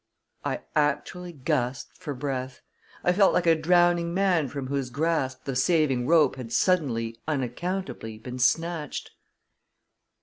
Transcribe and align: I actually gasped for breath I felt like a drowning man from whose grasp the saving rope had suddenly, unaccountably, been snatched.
I 0.43 0.61
actually 0.75 1.31
gasped 1.31 1.95
for 1.99 2.15
breath 2.15 2.61
I 3.03 3.13
felt 3.13 3.33
like 3.35 3.45
a 3.45 3.53
drowning 3.55 4.15
man 4.15 4.47
from 4.47 4.65
whose 4.65 4.89
grasp 4.89 5.43
the 5.43 5.55
saving 5.55 6.07
rope 6.07 6.37
had 6.37 6.51
suddenly, 6.51 7.19
unaccountably, 7.27 8.17
been 8.17 8.39
snatched. 8.39 9.11